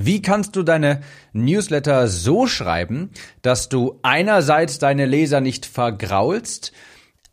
[0.00, 1.00] Wie kannst du deine
[1.32, 3.10] Newsletter so schreiben,
[3.42, 6.70] dass du einerseits deine Leser nicht vergraulst,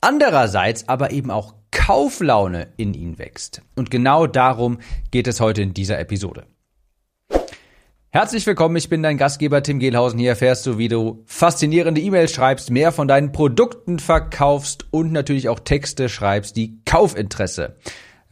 [0.01, 3.61] andererseits aber eben auch Kauflaune in ihnen wächst?
[3.75, 4.79] Und genau darum
[5.11, 6.47] geht es heute in dieser Episode.
[8.09, 10.17] Herzlich willkommen, ich bin dein Gastgeber Tim Gehlhausen.
[10.17, 15.49] Hier erfährst du, wie du faszinierende E-Mails schreibst, mehr von deinen Produkten verkaufst und natürlich
[15.49, 17.75] auch Texte schreibst, die Kaufinteresse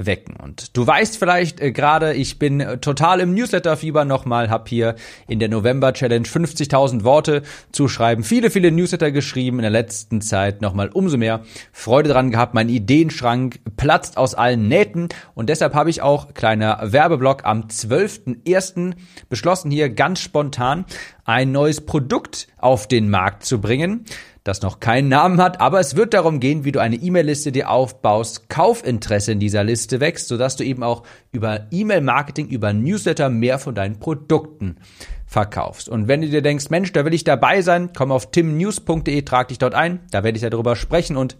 [0.06, 0.36] wecken.
[0.36, 4.96] Und du weißt vielleicht äh, gerade, ich bin äh, total im Newsletter-Fieber nochmal, hab hier
[5.28, 10.62] in der November-Challenge 50.000 Worte zu schreiben, viele, viele Newsletter geschrieben, in der letzten Zeit
[10.62, 15.90] nochmal umso mehr Freude dran gehabt, mein Ideenschrank platzt aus allen Nähten und deshalb habe
[15.90, 18.94] ich auch, kleiner Werbeblock, am 12.01.
[19.30, 20.86] beschlossen, hier ganz spontan
[21.26, 24.06] ein neues Produkt auf den Markt zu bringen
[24.44, 27.70] das noch keinen Namen hat, aber es wird darum gehen, wie du eine E-Mail-Liste dir
[27.70, 33.58] aufbaust, Kaufinteresse in dieser Liste wächst, sodass du eben auch über E-Mail-Marketing, über Newsletter mehr
[33.58, 34.78] von deinen Produkten
[35.26, 35.88] verkaufst.
[35.88, 39.48] Und wenn du dir denkst, Mensch, da will ich dabei sein, komm auf timnews.de, trag
[39.48, 41.38] dich dort ein, da werde ich ja darüber sprechen und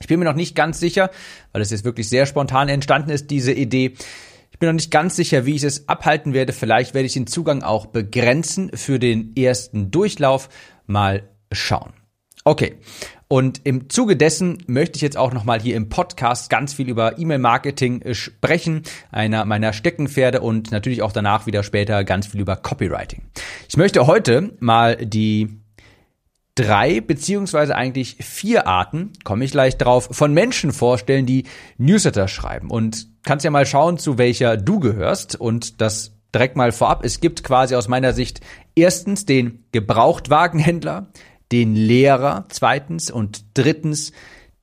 [0.00, 1.10] ich bin mir noch nicht ganz sicher,
[1.52, 3.94] weil es jetzt wirklich sehr spontan entstanden ist, diese Idee.
[4.58, 6.52] Ich bin noch nicht ganz sicher, wie ich es abhalten werde.
[6.52, 10.48] Vielleicht werde ich den Zugang auch begrenzen für den ersten Durchlauf.
[10.84, 11.92] Mal schauen.
[12.42, 12.74] Okay.
[13.28, 17.20] Und im Zuge dessen möchte ich jetzt auch nochmal hier im Podcast ganz viel über
[17.20, 23.22] E-Mail-Marketing sprechen, einer meiner Steckenpferde und natürlich auch danach wieder später ganz viel über Copywriting.
[23.68, 25.60] Ich möchte heute mal die
[26.58, 31.44] drei beziehungsweise eigentlich vier Arten, komme ich gleich drauf, von Menschen vorstellen, die
[31.76, 32.70] Newsletter schreiben.
[32.70, 37.04] Und kannst ja mal schauen, zu welcher du gehörst und das direkt mal vorab.
[37.04, 38.40] Es gibt quasi aus meiner Sicht
[38.74, 41.12] erstens den Gebrauchtwagenhändler,
[41.52, 44.12] den Lehrer zweitens und drittens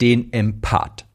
[0.01, 1.05] den Empath.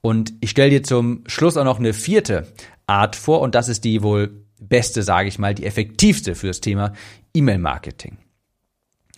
[0.00, 2.48] Und ich stelle dir zum Schluss auch noch eine vierte
[2.86, 6.92] Art vor und das ist die wohl beste, sage ich mal, die effektivste fürs Thema
[7.34, 8.18] E-Mail-Marketing.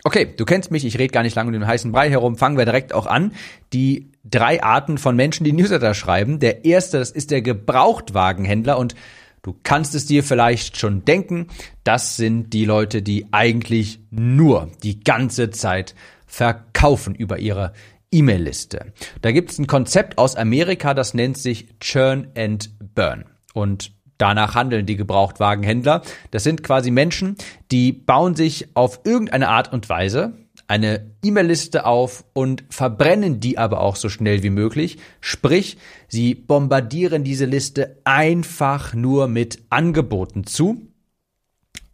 [0.07, 2.57] Okay, du kennst mich, ich rede gar nicht lange um den heißen Brei herum, fangen
[2.57, 3.33] wir direkt auch an.
[3.73, 6.39] Die drei Arten von Menschen, die Newsletter schreiben.
[6.39, 8.95] Der erste, das ist der Gebrauchtwagenhändler und
[9.42, 11.47] Du kannst es dir vielleicht schon denken,
[11.85, 15.95] das sind die Leute, die eigentlich nur die ganze Zeit
[16.27, 17.73] verkaufen über ihre
[18.11, 18.92] E-Mail-Liste.
[19.23, 23.25] Da gibt es ein Konzept aus Amerika, das nennt sich Churn and Burn.
[23.55, 26.03] Und danach handeln die Gebrauchtwagenhändler.
[26.31, 27.37] Das sind quasi Menschen,
[27.71, 30.35] die bauen sich auf irgendeine Art und Weise
[30.69, 34.99] eine E-Mail-Liste auf und verbrennen die aber auch so schnell wie möglich.
[35.21, 35.79] Sprich,
[36.09, 40.89] sie bombardieren diese Liste einfach nur mit Angeboten zu,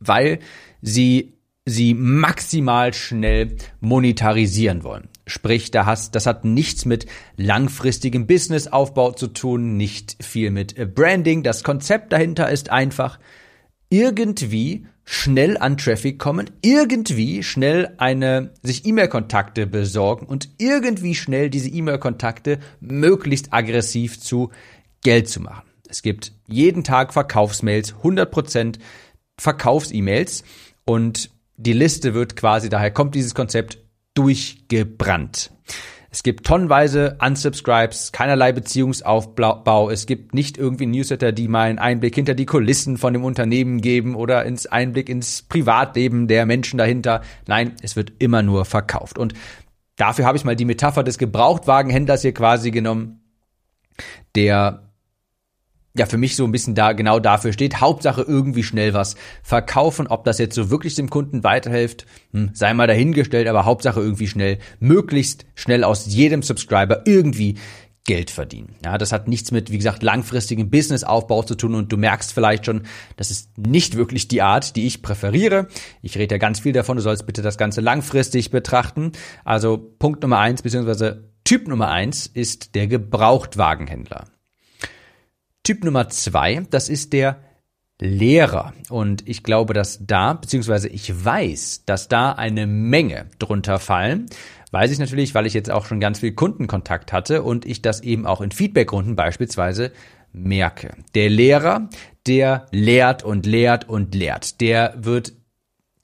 [0.00, 0.38] weil
[0.80, 1.34] sie
[1.64, 5.08] sie maximal schnell monetarisieren wollen.
[5.26, 7.06] Sprich, da hast, das hat nichts mit
[7.36, 11.42] langfristigem Businessaufbau zu tun, nicht viel mit Branding.
[11.42, 13.18] Das Konzept dahinter ist einfach,
[13.88, 21.68] irgendwie schnell an Traffic kommen, irgendwie schnell eine, sich E-Mail-Kontakte besorgen und irgendwie schnell diese
[21.68, 24.50] E-Mail-Kontakte möglichst aggressiv zu
[25.02, 25.68] Geld zu machen.
[25.88, 28.78] Es gibt jeden Tag Verkaufsmails, 100%
[29.38, 30.44] Verkaufs-E-Mails
[30.84, 33.78] und die Liste wird quasi, daher kommt dieses Konzept
[34.14, 35.50] durchgebrannt.
[36.12, 39.88] Es gibt tonnenweise Unsubscribes, keinerlei Beziehungsaufbau.
[39.88, 43.80] Es gibt nicht irgendwie Newsletter, die mal einen Einblick hinter die Kulissen von dem Unternehmen
[43.80, 47.22] geben oder ins Einblick ins Privatleben der Menschen dahinter.
[47.46, 49.16] Nein, es wird immer nur verkauft.
[49.16, 49.32] Und
[49.96, 53.22] dafür habe ich mal die Metapher des Gebrauchtwagenhändlers hier quasi genommen,
[54.34, 54.91] der
[55.96, 57.80] ja für mich so ein bisschen da genau dafür steht.
[57.80, 60.06] Hauptsache irgendwie schnell was verkaufen.
[60.06, 64.28] Ob das jetzt so wirklich dem Kunden weiterhilft, hm, sei mal dahingestellt, aber Hauptsache irgendwie
[64.28, 67.56] schnell, möglichst schnell aus jedem Subscriber irgendwie
[68.04, 68.74] Geld verdienen.
[68.84, 72.66] Ja, das hat nichts mit, wie gesagt, langfristigem Businessaufbau zu tun und du merkst vielleicht
[72.66, 72.82] schon,
[73.16, 75.68] das ist nicht wirklich die Art, die ich präferiere.
[76.00, 79.12] Ich rede ja ganz viel davon, du sollst bitte das Ganze langfristig betrachten.
[79.44, 84.24] Also Punkt Nummer eins, beziehungsweise Typ Nummer eins ist der Gebrauchtwagenhändler.
[85.64, 87.38] Typ Nummer zwei, das ist der
[88.00, 88.72] Lehrer.
[88.90, 94.26] Und ich glaube, dass da, beziehungsweise ich weiß, dass da eine Menge drunter fallen.
[94.72, 98.00] Weiß ich natürlich, weil ich jetzt auch schon ganz viel Kundenkontakt hatte und ich das
[98.00, 99.92] eben auch in Feedbackrunden beispielsweise
[100.32, 100.96] merke.
[101.14, 101.88] Der Lehrer,
[102.26, 104.60] der lehrt und lehrt und lehrt.
[104.60, 105.34] Der wird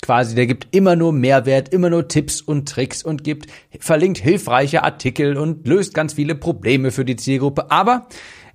[0.03, 3.47] quasi, der gibt immer nur Mehrwert, immer nur Tipps und Tricks und gibt,
[3.81, 7.71] verlinkt hilfreiche Artikel und löst ganz viele Probleme für die Zielgruppe.
[7.71, 8.07] Aber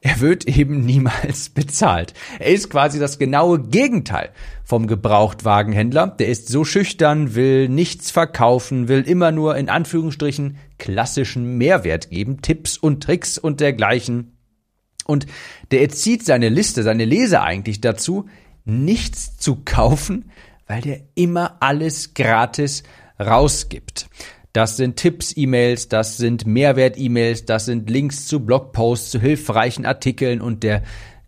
[0.04, 2.14] er wird eben niemals bezahlt.
[2.38, 4.32] Er ist quasi das genaue Gegenteil
[4.66, 6.08] vom Gebrauchtwagenhändler.
[6.08, 12.42] Der ist so schüchtern, will nichts verkaufen, will immer nur in Anführungsstrichen klassischen Mehrwert geben,
[12.42, 14.36] Tipps und Tricks und dergleichen.
[15.06, 15.26] Und
[15.72, 18.28] der erzieht seine Liste, seine Leser eigentlich dazu,
[18.66, 20.32] nichts zu kaufen,
[20.68, 22.84] weil der immer alles gratis
[23.20, 24.10] rausgibt.
[24.54, 30.62] Das sind Tipps-E-Mails, das sind Mehrwert-E-Mails, das sind Links zu Blogposts, zu hilfreichen Artikeln und
[30.62, 30.84] der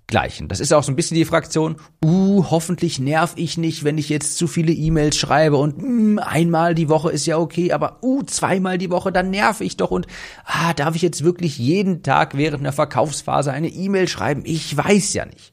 [0.06, 0.48] gleichen.
[0.48, 4.10] Das ist auch so ein bisschen die Fraktion, uh, hoffentlich nerv ich nicht, wenn ich
[4.10, 8.22] jetzt zu viele E-Mails schreibe und mm, einmal die Woche ist ja okay, aber uh,
[8.22, 10.06] zweimal die Woche, dann nerv ich doch und
[10.46, 14.44] ah, darf ich jetzt wirklich jeden Tag während einer Verkaufsphase eine E-Mail schreiben?
[14.46, 15.52] Ich weiß ja nicht.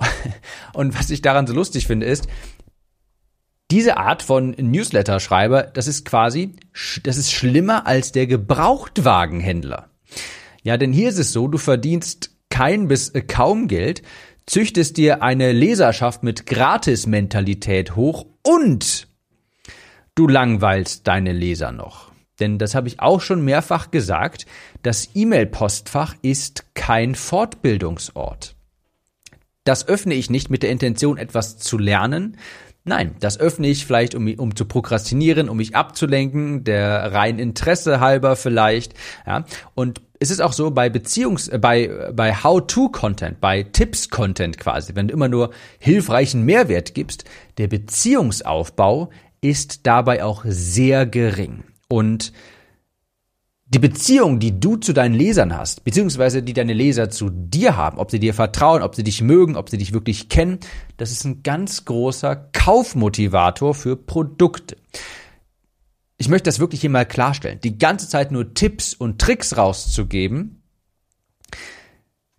[0.74, 2.28] Und was ich daran so lustig finde, ist,
[3.70, 6.52] diese Art von Newsletter-Schreiber, das ist quasi,
[7.02, 9.90] das ist schlimmer als der Gebrauchtwagenhändler.
[10.62, 14.02] Ja, denn hier ist es so, du verdienst kein bis kaum Geld,
[14.46, 19.06] züchtest dir eine Leserschaft mit Gratis-Mentalität hoch und
[20.14, 22.10] du langweilst deine Leser noch.
[22.40, 24.46] Denn das habe ich auch schon mehrfach gesagt,
[24.82, 28.54] das E-Mail-Postfach ist kein Fortbildungsort.
[29.64, 32.38] Das öffne ich nicht mit der Intention, etwas zu lernen.
[32.88, 38.00] Nein, das öffne ich vielleicht, um, um zu prokrastinieren, um mich abzulenken, der rein Interesse
[38.00, 38.94] halber vielleicht.
[39.26, 39.44] Ja.
[39.74, 45.08] Und es ist auch so bei Beziehungs, äh, bei, bei How-to-Content, bei Tipps-Content quasi, wenn
[45.08, 47.24] du immer nur hilfreichen Mehrwert gibst,
[47.58, 49.10] der Beziehungsaufbau
[49.42, 51.64] ist dabei auch sehr gering.
[51.88, 52.32] Und
[53.68, 57.98] die Beziehung, die du zu deinen Lesern hast, beziehungsweise die deine Leser zu dir haben,
[57.98, 60.58] ob sie dir vertrauen, ob sie dich mögen, ob sie dich wirklich kennen,
[60.96, 64.76] das ist ein ganz großer Kaufmotivator für Produkte
[66.18, 70.62] ich möchte das wirklich hier mal klarstellen, die ganze Zeit nur Tipps und Tricks rauszugeben,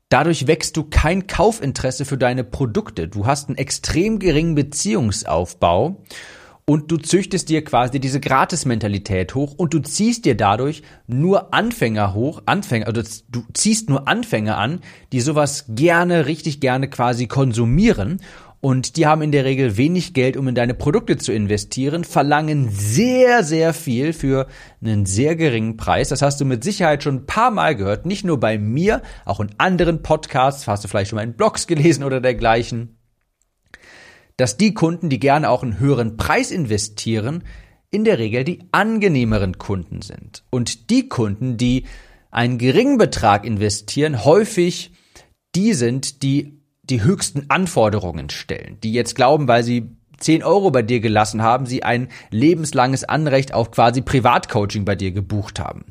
[0.09, 3.07] dadurch wächst du kein Kaufinteresse für deine Produkte.
[3.07, 6.03] Du hast einen extrem geringen Beziehungsaufbau
[6.69, 12.13] und du züchtest dir quasi diese Gratis-Mentalität hoch und du ziehst dir dadurch nur Anfänger
[12.13, 14.81] hoch, Anfänger, also du ziehst nur Anfänger an,
[15.11, 18.21] die sowas gerne, richtig gerne quasi konsumieren.
[18.61, 22.69] Und die haben in der Regel wenig Geld, um in deine Produkte zu investieren, verlangen
[22.69, 24.45] sehr, sehr viel für
[24.79, 26.09] einen sehr geringen Preis.
[26.09, 29.39] Das hast du mit Sicherheit schon ein paar Mal gehört, nicht nur bei mir, auch
[29.39, 32.98] in anderen Podcasts, hast du vielleicht schon mal in Blogs gelesen oder dergleichen,
[34.39, 37.43] dass die Kunden, die gerne auch einen höheren Preis investieren,
[37.91, 40.43] in der Regel die angenehmeren Kunden sind.
[40.49, 41.85] Und die Kunden, die
[42.31, 44.91] einen geringen Betrag investieren, häufig
[45.55, 49.89] die sind, die die höchsten Anforderungen stellen, die jetzt glauben, weil sie
[50.19, 55.11] 10 Euro bei dir gelassen haben, sie ein lebenslanges Anrecht auf quasi Privatcoaching bei dir
[55.11, 55.85] gebucht haben.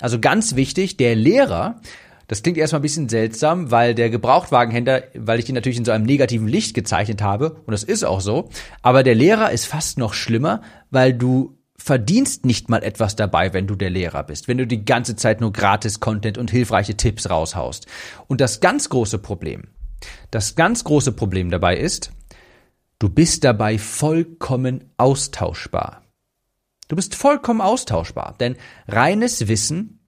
[0.00, 1.80] Also ganz wichtig, der Lehrer,
[2.26, 5.92] das klingt erstmal ein bisschen seltsam, weil der Gebrauchtwagenhändler, weil ich ihn natürlich in so
[5.92, 8.48] einem negativen Licht gezeichnet habe, und das ist auch so,
[8.82, 13.66] aber der Lehrer ist fast noch schlimmer, weil du verdienst nicht mal etwas dabei, wenn
[13.66, 17.28] du der Lehrer bist, wenn du die ganze Zeit nur gratis Content und hilfreiche Tipps
[17.28, 17.86] raushaust.
[18.26, 19.68] Und das ganz große Problem,
[20.30, 22.12] das ganz große Problem dabei ist,
[22.98, 26.02] du bist dabei vollkommen austauschbar.
[26.88, 28.56] Du bist vollkommen austauschbar, denn
[28.86, 30.03] reines Wissen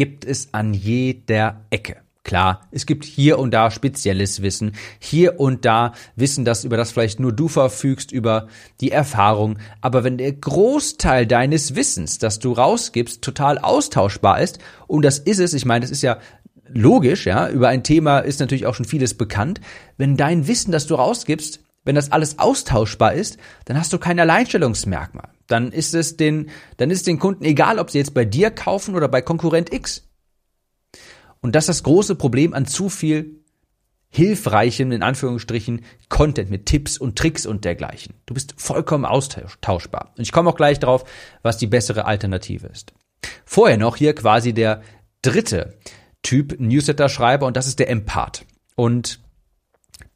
[0.00, 1.98] gibt es an jeder Ecke.
[2.24, 6.92] Klar, es gibt hier und da spezielles Wissen, hier und da Wissen, das über das
[6.92, 8.48] vielleicht nur du verfügst, über
[8.80, 9.58] die Erfahrung.
[9.82, 15.38] Aber wenn der Großteil deines Wissens, das du rausgibst, total austauschbar ist, und das ist
[15.38, 16.16] es, ich meine, das ist ja
[16.66, 19.60] logisch, ja, über ein Thema ist natürlich auch schon vieles bekannt.
[19.98, 24.20] Wenn dein Wissen, das du rausgibst, wenn das alles austauschbar ist, dann hast du kein
[24.20, 25.30] Alleinstellungsmerkmal.
[25.46, 28.94] Dann ist es den, dann ist den Kunden egal, ob sie jetzt bei dir kaufen
[28.94, 30.08] oder bei Konkurrent X.
[31.40, 33.40] Und das ist das große Problem an zu viel
[34.10, 38.14] hilfreichem, in Anführungsstrichen, Content mit Tipps und Tricks und dergleichen.
[38.26, 40.12] Du bist vollkommen austauschbar.
[40.16, 41.04] Und ich komme auch gleich darauf,
[41.42, 42.92] was die bessere Alternative ist.
[43.44, 44.82] Vorher noch hier quasi der
[45.22, 45.78] dritte
[46.22, 48.44] Typ Newsletter-Schreiber und das ist der Empath.
[48.74, 49.20] Und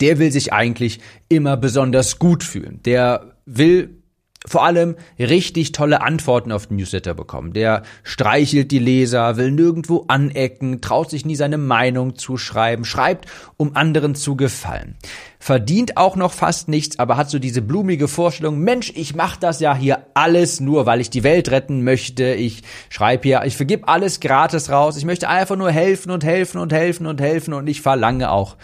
[0.01, 2.81] der will sich eigentlich immer besonders gut fühlen.
[2.85, 4.03] Der will
[4.47, 7.55] vor allem richtig tolle Antworten auf den Newsletter bekommen.
[7.55, 13.27] Der streichelt die Leser, will nirgendwo anecken, traut sich nie seine Meinung zu schreiben, schreibt,
[13.57, 14.97] um anderen zu gefallen.
[15.39, 19.61] Verdient auch noch fast nichts, aber hat so diese blumige Vorstellung, Mensch, ich mach das
[19.61, 22.35] ja hier alles nur, weil ich die Welt retten möchte.
[22.35, 24.99] Ich schreibe hier, ich vergib alles gratis raus.
[24.99, 28.57] Ich möchte einfach nur helfen und helfen und helfen und helfen und ich verlange auch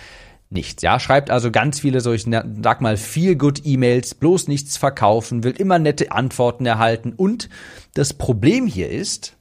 [0.51, 0.83] nichts.
[0.83, 5.45] Ja, schreibt also ganz viele so, ich sag mal, viel good E-Mails, bloß nichts verkaufen,
[5.45, 7.13] will immer nette Antworten erhalten.
[7.17, 7.49] Und
[7.95, 9.37] das Problem hier ist,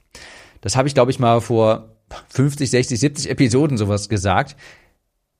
[0.60, 1.96] das habe ich, glaube ich, mal vor
[2.30, 4.56] 50, 60, 70 Episoden sowas gesagt,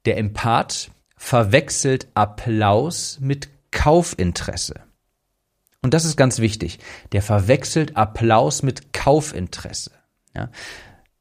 [0.05, 4.75] der Empath verwechselt Applaus mit Kaufinteresse.
[5.83, 6.79] Und das ist ganz wichtig.
[7.13, 9.93] Der verwechselt Applaus mit Kaufinteresse.
[10.35, 10.51] Ja.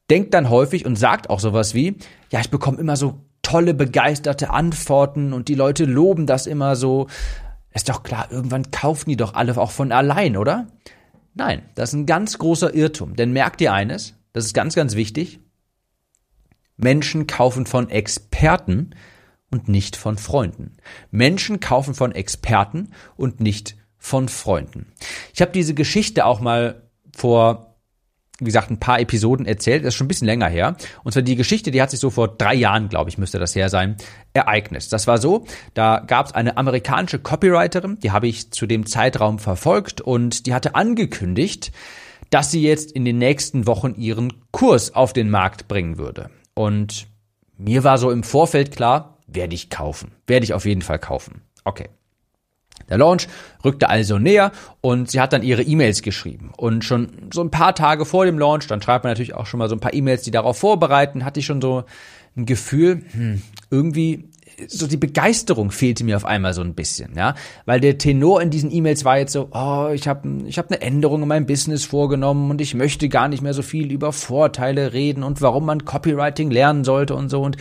[0.08, 1.96] Denkt dann häufig und sagt auch sowas wie,
[2.30, 7.08] ja, ich bekomme immer so tolle, begeisterte Antworten und die Leute loben das immer so.
[7.72, 10.68] Ist doch klar, irgendwann kaufen die doch alle auch von allein, oder?
[11.34, 13.16] Nein, das ist ein ganz großer Irrtum.
[13.16, 15.40] Denn merkt ihr eines, das ist ganz, ganz wichtig.
[16.76, 18.90] Menschen kaufen von Experten
[19.50, 20.76] und nicht von Freunden.
[21.10, 24.92] Menschen kaufen von Experten und nicht von Freunden.
[25.34, 27.69] Ich habe diese Geschichte auch mal vor
[28.40, 29.84] wie gesagt, ein paar Episoden erzählt.
[29.84, 30.76] Das ist schon ein bisschen länger her.
[31.04, 33.54] Und zwar die Geschichte, die hat sich so vor drei Jahren, glaube ich, müsste das
[33.54, 33.96] her sein,
[34.32, 34.92] ereignet.
[34.92, 39.38] Das war so, da gab es eine amerikanische Copywriterin, die habe ich zu dem Zeitraum
[39.38, 41.72] verfolgt und die hatte angekündigt,
[42.30, 46.30] dass sie jetzt in den nächsten Wochen ihren Kurs auf den Markt bringen würde.
[46.54, 47.06] Und
[47.56, 50.12] mir war so im Vorfeld klar, werde ich kaufen.
[50.26, 51.42] Werde ich auf jeden Fall kaufen.
[51.64, 51.88] Okay.
[52.90, 53.28] Der Launch
[53.64, 56.52] rückte also näher und sie hat dann ihre E-Mails geschrieben.
[56.56, 59.58] Und schon so ein paar Tage vor dem Launch, dann schreibt man natürlich auch schon
[59.58, 61.84] mal so ein paar E-Mails, die darauf vorbereiten, hatte ich schon so
[62.36, 64.30] ein Gefühl, hm, irgendwie
[64.68, 68.50] so die Begeisterung fehlte mir auf einmal so ein bisschen, ja, weil der Tenor in
[68.50, 71.84] diesen E-Mails war jetzt so, oh, ich habe ich hab eine Änderung in meinem Business
[71.84, 75.84] vorgenommen und ich möchte gar nicht mehr so viel über Vorteile reden und warum man
[75.84, 77.56] Copywriting lernen sollte und so und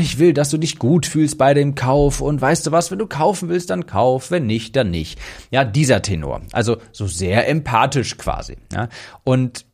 [0.00, 2.98] ich will, dass du dich gut fühlst bei dem Kauf und weißt du was, wenn
[2.98, 5.18] du kaufen willst, dann kauf, wenn nicht, dann nicht.
[5.50, 8.88] Ja, dieser Tenor, also so sehr empathisch quasi, ja,
[9.24, 9.66] und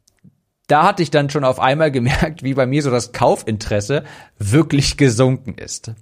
[0.69, 4.05] da hatte ich dann schon auf einmal gemerkt, wie bei mir so das Kaufinteresse
[4.39, 5.93] wirklich gesunken ist.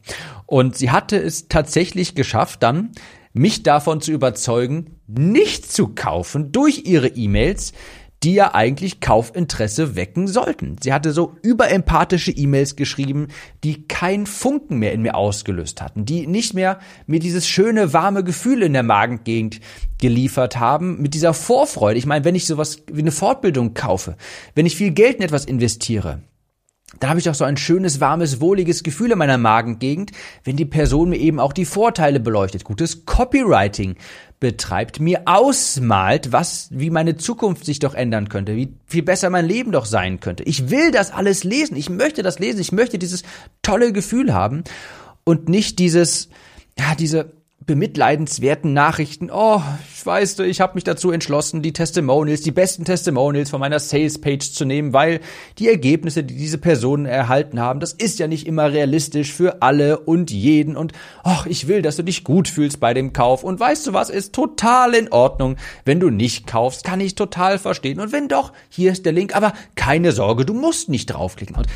[0.47, 2.92] Und sie hatte es tatsächlich geschafft, dann
[3.33, 7.73] mich davon zu überzeugen, nicht zu kaufen durch ihre E-Mails,
[8.23, 10.77] die ja eigentlich Kaufinteresse wecken sollten.
[10.83, 13.29] Sie hatte so überempathische E-Mails geschrieben,
[13.65, 18.23] die kein Funken mehr in mir ausgelöst hatten, die nicht mehr mir dieses schöne, warme
[18.23, 19.61] Gefühl in der Magengegend
[19.99, 21.99] geliefert haben, mit dieser Vorfreude.
[21.99, 24.17] Ich meine, wenn ich sowas wie eine Fortbildung kaufe,
[24.55, 26.21] wenn ich viel Geld in etwas investiere,
[26.99, 30.11] da habe ich auch so ein schönes, warmes, wohliges Gefühl in meiner Magengegend,
[30.43, 32.65] wenn die Person mir eben auch die Vorteile beleuchtet.
[32.65, 33.95] Gutes Copywriting
[34.40, 39.47] betreibt, mir ausmalt, was, wie meine Zukunft sich doch ändern könnte, wie viel besser mein
[39.47, 40.42] Leben doch sein könnte.
[40.44, 41.76] Ich will das alles lesen.
[41.76, 42.61] Ich möchte das lesen.
[42.61, 43.23] Ich möchte dieses
[43.61, 44.64] tolle Gefühl haben
[45.25, 46.30] und nicht dieses,
[46.78, 47.32] ja, diese
[47.67, 49.31] bemitleidenswerten Nachrichten.
[49.31, 49.61] Oh,
[49.95, 54.52] ich weiß, ich habe mich dazu entschlossen, die Testimonials, die besten Testimonials von meiner Sales-Page
[54.52, 55.21] zu nehmen, weil
[55.59, 59.99] die Ergebnisse, die diese Personen erhalten haben, das ist ja nicht immer realistisch für alle
[59.99, 60.76] und jeden.
[60.76, 63.45] Und oh, ich will, dass du dich gut fühlst bei dem Kauf.
[63.45, 65.57] Und weißt du was, ist total in Ordnung.
[65.85, 68.00] Wenn du nicht kaufst, kann ich total verstehen.
[68.00, 69.37] Und wenn doch, hier ist der Link.
[69.37, 71.57] Aber keine Sorge, du musst nicht draufklicken.
[71.57, 71.67] Und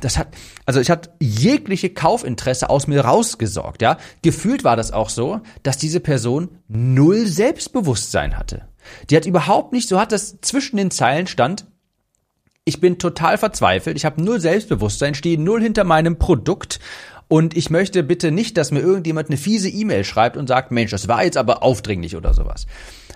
[0.00, 0.28] das hat,
[0.66, 3.98] also ich hatte jegliche Kaufinteresse aus mir rausgesorgt, ja.
[4.22, 8.68] Gefühlt war das auch so, dass diese Person null Selbstbewusstsein hatte.
[9.10, 11.66] Die hat überhaupt nicht, so hat das zwischen den Zeilen stand,
[12.64, 16.78] ich bin total verzweifelt, ich habe null Selbstbewusstsein, stehe null hinter meinem Produkt
[17.28, 20.90] und ich möchte bitte nicht, dass mir irgendjemand eine fiese E-Mail schreibt und sagt, Mensch,
[20.90, 22.66] das war jetzt aber aufdringlich oder sowas.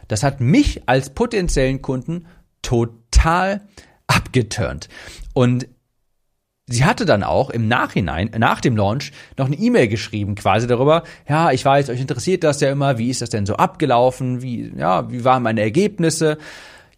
[0.08, 2.26] Das hat mich als potenziellen Kunden
[2.62, 3.60] total
[4.06, 4.88] abgeturnt.
[5.34, 5.68] Und
[6.68, 11.04] Sie hatte dann auch im Nachhinein, nach dem Launch, noch eine E-Mail geschrieben, quasi darüber,
[11.28, 14.72] ja, ich weiß, euch interessiert das ja immer, wie ist das denn so abgelaufen, wie,
[14.76, 16.38] ja, wie waren meine Ergebnisse?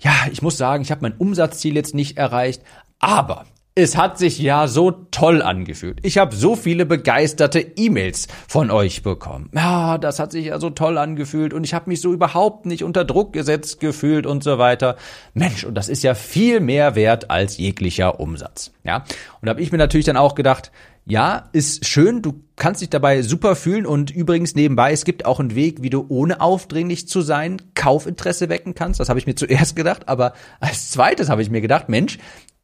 [0.00, 2.62] Ja, ich muss sagen, ich habe mein Umsatzziel jetzt nicht erreicht,
[2.98, 3.44] aber
[3.78, 6.00] es hat sich ja so toll angefühlt.
[6.02, 9.50] Ich habe so viele begeisterte E-Mails von euch bekommen.
[9.54, 12.82] Ja, das hat sich ja so toll angefühlt und ich habe mich so überhaupt nicht
[12.82, 14.96] unter Druck gesetzt gefühlt und so weiter.
[15.32, 18.72] Mensch, und das ist ja viel mehr wert als jeglicher Umsatz.
[18.82, 19.04] Ja,
[19.40, 20.72] und habe ich mir natürlich dann auch gedacht,
[21.08, 25.40] ja, ist schön, du kannst dich dabei super fühlen und übrigens nebenbei, es gibt auch
[25.40, 29.00] einen Weg, wie du ohne aufdringlich zu sein Kaufinteresse wecken kannst.
[29.00, 32.18] Das habe ich mir zuerst gedacht, aber als zweites habe ich mir gedacht, Mensch,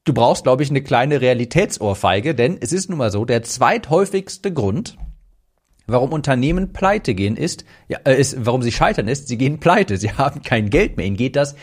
[0.04, 4.52] du brauchst, glaube ich, eine kleine Realitätsohrfeige, denn es ist nun mal so, der zweithäufigste
[4.52, 4.96] Grund,
[5.86, 9.96] warum Unternehmen pleite gehen, ist, ja, äh, ist, warum sie scheitern, ist, sie gehen pleite,
[9.96, 11.56] sie haben kein Geld mehr, ihnen geht das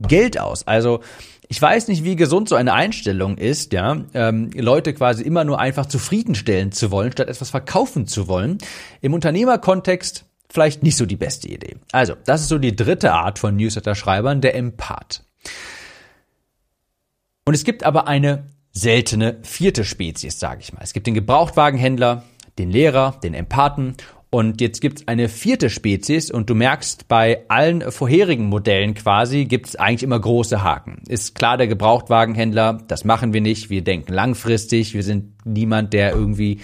[0.00, 0.66] Geld aus.
[0.66, 1.00] Also
[1.48, 5.60] ich weiß nicht, wie gesund so eine Einstellung ist, ja, ähm, Leute quasi immer nur
[5.60, 8.58] einfach zufriedenstellen zu wollen, statt etwas verkaufen zu wollen.
[9.00, 11.76] Im Unternehmerkontext vielleicht nicht so die beste Idee.
[11.92, 15.24] Also, das ist so die dritte Art von Newsletter-Schreibern, der Empath.
[17.44, 20.80] Und es gibt aber eine seltene vierte Spezies, sage ich mal.
[20.82, 22.24] Es gibt den Gebrauchtwagenhändler,
[22.58, 23.96] den Lehrer, den Empathen
[24.34, 29.76] und jetzt gibt's eine vierte Spezies und du merkst, bei allen vorherigen Modellen quasi gibt's
[29.76, 31.02] eigentlich immer große Haken.
[31.06, 36.14] Ist klar, der Gebrauchtwagenhändler, das machen wir nicht, wir denken langfristig, wir sind niemand, der
[36.14, 36.58] irgendwie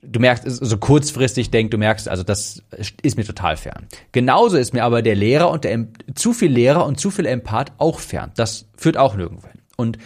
[0.00, 2.62] du merkst, so kurzfristig denkt, du merkst, also das
[3.02, 3.86] ist mir total fern.
[4.12, 7.72] Genauso ist mir aber der Lehrer und der zu viel Lehrer und zu viel Empath
[7.76, 8.32] auch fern.
[8.36, 9.60] Das führt auch nirgendwo hin.
[9.76, 9.98] Und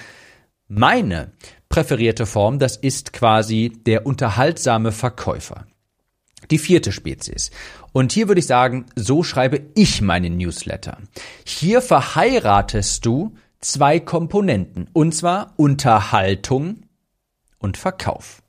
[0.68, 1.32] meine
[1.68, 5.66] präferierte Form, das ist quasi der unterhaltsame Verkäufer.
[6.50, 7.50] Die vierte Spezies.
[7.92, 10.98] Und hier würde ich sagen, so schreibe ich meinen Newsletter.
[11.44, 16.82] Hier verheiratest du zwei Komponenten, und zwar Unterhaltung
[17.58, 18.42] und Verkauf.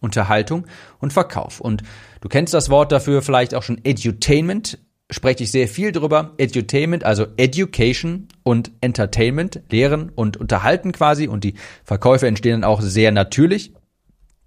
[0.00, 0.66] Unterhaltung
[1.00, 1.60] und Verkauf.
[1.60, 1.82] Und
[2.20, 4.78] du kennst das Wort dafür vielleicht auch schon Edutainment.
[5.10, 6.32] Spreche ich sehr viel drüber.
[6.38, 11.28] Edutainment, also Education und Entertainment, Lehren und Unterhalten quasi.
[11.28, 13.74] Und die Verkäufe entstehen dann auch sehr natürlich.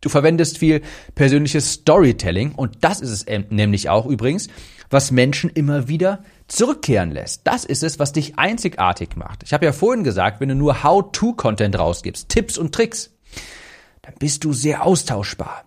[0.02, 0.82] Du verwendest viel
[1.16, 4.48] persönliches Storytelling und das ist es nämlich auch übrigens,
[4.90, 7.42] was Menschen immer wieder zurückkehren lässt.
[7.46, 9.44] Das ist es, was dich einzigartig macht.
[9.44, 13.16] Ich habe ja vorhin gesagt, wenn du nur How-to-Content rausgibst, Tipps und Tricks,
[14.04, 15.66] dann bist du sehr austauschbar.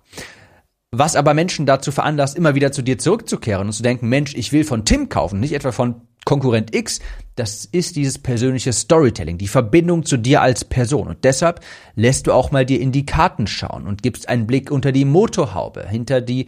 [0.93, 4.51] Was aber Menschen dazu veranlasst, immer wieder zu dir zurückzukehren und zu denken, Mensch, ich
[4.51, 6.99] will von Tim kaufen, nicht etwa von Konkurrent X,
[7.37, 11.07] das ist dieses persönliche Storytelling, die Verbindung zu dir als Person.
[11.07, 11.61] Und deshalb
[11.95, 15.05] lässt du auch mal dir in die Karten schauen und gibst einen Blick unter die
[15.05, 16.47] Motorhaube, hinter die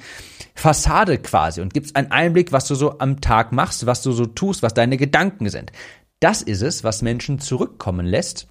[0.57, 4.27] Fassade quasi und gibst einen Einblick, was du so am Tag machst, was du so
[4.27, 5.71] tust, was deine Gedanken sind.
[6.19, 8.49] Das ist es, was Menschen zurückkommen lässt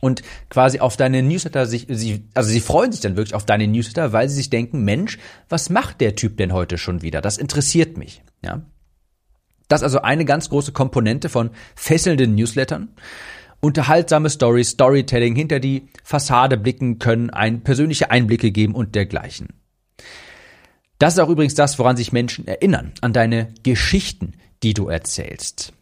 [0.00, 3.68] und quasi auf deine Newsletter sich, sie, also sie freuen sich dann wirklich auf deine
[3.68, 7.20] Newsletter, weil sie sich denken, Mensch, was macht der Typ denn heute schon wieder?
[7.20, 8.62] Das interessiert mich, ja.
[9.68, 12.88] Das ist also eine ganz große Komponente von fesselnden Newslettern.
[13.60, 19.48] Unterhaltsame Stories, Storytelling hinter die Fassade blicken können, ein, persönliche Einblicke geben und dergleichen.
[20.98, 25.72] Das ist auch übrigens das, woran sich Menschen erinnern, an deine Geschichten, die du erzählst.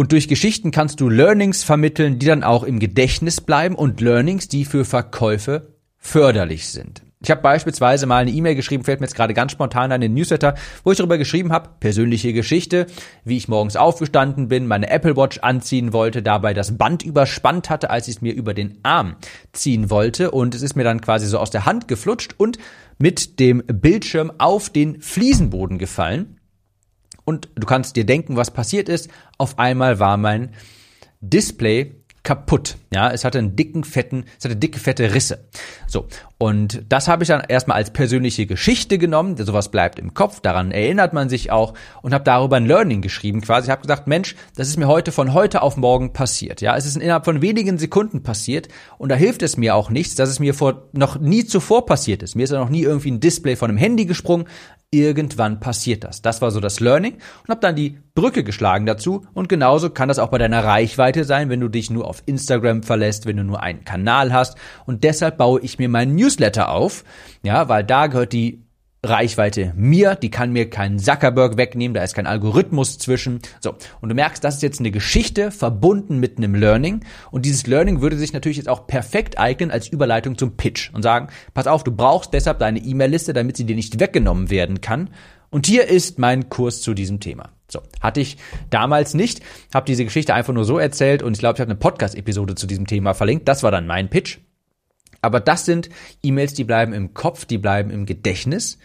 [0.00, 4.48] Und durch Geschichten kannst du Learnings vermitteln, die dann auch im Gedächtnis bleiben und Learnings,
[4.48, 7.02] die für Verkäufe förderlich sind.
[7.22, 10.14] Ich habe beispielsweise mal eine E-Mail geschrieben, fällt mir jetzt gerade ganz spontan an den
[10.14, 10.54] Newsletter,
[10.84, 12.86] wo ich darüber geschrieben habe, persönliche Geschichte,
[13.24, 17.90] wie ich morgens aufgestanden bin, meine Apple Watch anziehen wollte, dabei das Band überspannt hatte,
[17.90, 19.16] als ich es mir über den Arm
[19.52, 22.56] ziehen wollte und es ist mir dann quasi so aus der Hand geflutscht und
[22.96, 26.39] mit dem Bildschirm auf den Fliesenboden gefallen.
[27.30, 29.08] Und du kannst dir denken, was passiert ist.
[29.38, 30.50] Auf einmal war mein
[31.20, 32.76] Display kaputt.
[32.92, 35.48] Ja, es hatte einen dicken, fetten, es hatte dicke, fette Risse.
[35.86, 36.06] So.
[36.38, 39.36] Und das habe ich dann erstmal als persönliche Geschichte genommen.
[39.36, 43.42] Sowas bleibt im Kopf, daran erinnert man sich auch und habe darüber ein Learning geschrieben
[43.42, 43.66] quasi.
[43.66, 46.62] Ich habe gesagt, Mensch, das ist mir heute von heute auf morgen passiert.
[46.62, 50.16] Ja, es ist innerhalb von wenigen Sekunden passiert und da hilft es mir auch nichts,
[50.16, 52.34] dass es mir vor noch nie zuvor passiert ist.
[52.34, 54.46] Mir ist ja noch nie irgendwie ein Display von einem Handy gesprungen
[54.90, 56.20] irgendwann passiert das.
[56.20, 60.08] Das war so das Learning und habe dann die Brücke geschlagen dazu und genauso kann
[60.08, 63.44] das auch bei deiner Reichweite sein, wenn du dich nur auf Instagram verlässt, wenn du
[63.44, 67.04] nur einen Kanal hast und deshalb baue ich mir meinen Newsletter auf,
[67.42, 68.64] ja, weil da gehört die
[69.02, 73.40] Reichweite mir, die kann mir kein Zuckerberg wegnehmen, da ist kein Algorithmus zwischen.
[73.60, 77.66] So, und du merkst, das ist jetzt eine Geschichte verbunden mit einem Learning und dieses
[77.66, 81.66] Learning würde sich natürlich jetzt auch perfekt eignen als Überleitung zum Pitch und sagen, pass
[81.66, 85.08] auf, du brauchst deshalb deine E-Mail-Liste, damit sie dir nicht weggenommen werden kann.
[85.50, 87.50] Und hier ist mein Kurs zu diesem Thema.
[87.68, 88.36] So, hatte ich
[88.70, 89.40] damals nicht,
[89.72, 92.66] habe diese Geschichte einfach nur so erzählt und ich glaube, ich habe eine Podcast-Episode zu
[92.66, 93.46] diesem Thema verlinkt.
[93.48, 94.38] Das war dann mein Pitch.
[95.22, 95.90] Aber das sind
[96.22, 98.78] E-Mails, die bleiben im Kopf, die bleiben im Gedächtnis.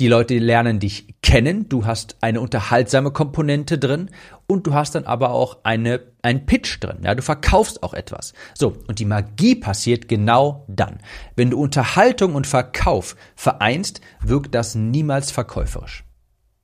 [0.00, 1.68] Die Leute lernen dich kennen.
[1.68, 4.10] Du hast eine unterhaltsame Komponente drin
[4.46, 6.98] und du hast dann aber auch eine, ein Pitch drin.
[7.02, 8.34] Ja, du verkaufst auch etwas.
[8.54, 8.76] So.
[8.86, 10.98] Und die Magie passiert genau dann.
[11.36, 16.04] Wenn du Unterhaltung und Verkauf vereinst, wirkt das niemals verkäuferisch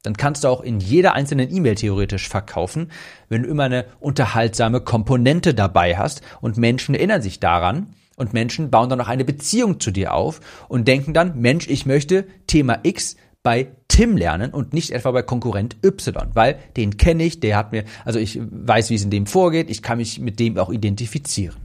[0.04, 2.92] dann kannst du auch in jeder einzelnen E-Mail theoretisch verkaufen,
[3.28, 8.70] wenn du immer eine unterhaltsame Komponente dabei hast und Menschen erinnern sich daran und Menschen
[8.70, 12.78] bauen dann noch eine Beziehung zu dir auf und denken dann, Mensch, ich möchte Thema
[12.82, 17.56] X bei Tim lernen und nicht etwa bei Konkurrent Y, weil den kenne ich, der
[17.56, 20.58] hat mir, also ich weiß, wie es in dem vorgeht, ich kann mich mit dem
[20.58, 21.56] auch identifizieren.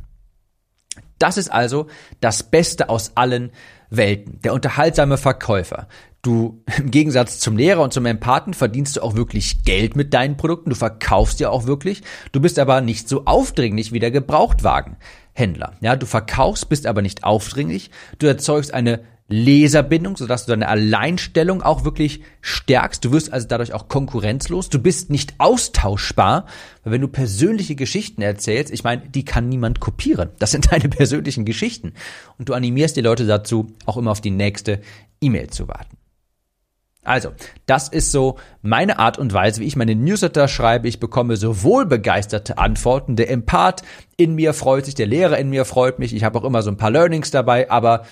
[1.19, 1.87] Das ist also
[2.21, 3.51] das Beste aus allen
[3.89, 5.87] Welten, der unterhaltsame Verkäufer.
[6.21, 10.35] Du, im Gegensatz zum Lehrer und zum Empathen, verdienst du auch wirklich Geld mit deinen
[10.35, 10.69] Produkten.
[10.69, 12.01] Du verkaufst ja auch wirklich.
[12.33, 15.73] Du bist aber nicht so aufdringlich wie der Gebrauchtwagenhändler.
[15.79, 17.89] Ja, du verkaufst, bist aber nicht aufdringlich.
[18.17, 23.05] Du erzeugst eine Leserbindung, sodass du deine Alleinstellung auch wirklich stärkst.
[23.05, 24.69] Du wirst also dadurch auch konkurrenzlos.
[24.69, 26.47] Du bist nicht austauschbar,
[26.83, 30.31] weil wenn du persönliche Geschichten erzählst, ich meine, die kann niemand kopieren.
[30.39, 31.93] Das sind deine persönlichen Geschichten.
[32.37, 34.81] Und du animierst die Leute dazu, auch immer auf die nächste
[35.21, 35.95] E-Mail zu warten.
[37.03, 37.31] Also,
[37.65, 40.87] das ist so meine Art und Weise, wie ich meine Newsletter schreibe.
[40.87, 43.15] Ich bekomme sowohl begeisterte Antworten.
[43.15, 43.83] Der Empath
[44.17, 46.13] in mir freut sich, der Lehrer in mir freut mich.
[46.13, 48.03] Ich habe auch immer so ein paar Learnings dabei, aber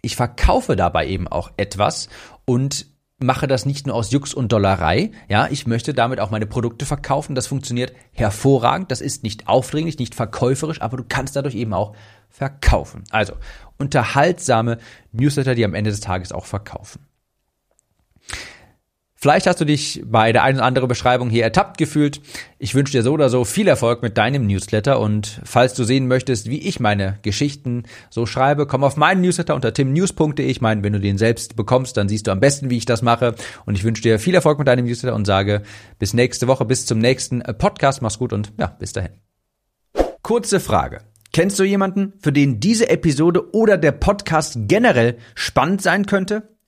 [0.00, 2.08] ich verkaufe dabei eben auch etwas
[2.44, 2.86] und
[3.22, 5.12] mache das nicht nur aus Jux und Dollerei.
[5.28, 7.34] Ja, ich möchte damit auch meine Produkte verkaufen.
[7.34, 8.90] Das funktioniert hervorragend.
[8.90, 11.94] Das ist nicht aufdringlich, nicht verkäuferisch, aber du kannst dadurch eben auch
[12.30, 13.04] verkaufen.
[13.10, 13.34] Also
[13.78, 14.78] unterhaltsame
[15.12, 17.06] Newsletter, die am Ende des Tages auch verkaufen.
[19.22, 22.20] Vielleicht hast du dich bei der einen oder anderen Beschreibung hier ertappt gefühlt.
[22.58, 26.08] Ich wünsche dir so oder so viel Erfolg mit deinem Newsletter und falls du sehen
[26.08, 30.44] möchtest, wie ich meine Geschichten so schreibe, komm auf meinen Newsletter unter timnews.de.
[30.44, 33.02] Ich meine, wenn du den selbst bekommst, dann siehst du am besten, wie ich das
[33.02, 35.62] mache und ich wünsche dir viel Erfolg mit deinem Newsletter und sage
[36.00, 38.02] bis nächste Woche, bis zum nächsten Podcast.
[38.02, 39.12] Mach's gut und ja, bis dahin.
[40.22, 40.98] Kurze Frage.
[41.32, 46.48] Kennst du jemanden, für den diese Episode oder der Podcast generell spannend sein könnte?